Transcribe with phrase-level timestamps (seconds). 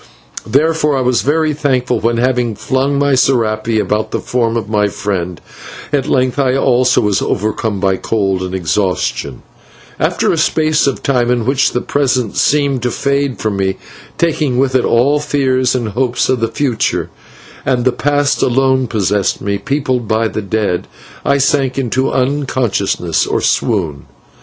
[0.47, 4.87] Therefore I was very thankful when, having flung my /serape/ about the form of my
[4.87, 5.39] friend,
[5.93, 9.43] at length I also was overcome by cold and exhaustion,
[9.99, 13.77] and after a space of time, in which the present seemed to fade from me,
[14.17, 17.11] taking with it all fears and hopes of the future,
[17.63, 20.87] and the past alone possessed me, peopled by the dead,
[21.23, 24.07] I sank into unconsciousness or swoon.